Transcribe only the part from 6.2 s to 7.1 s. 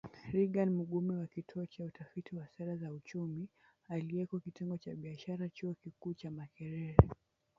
Makerere